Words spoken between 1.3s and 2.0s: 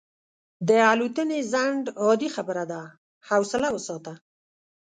ځنډ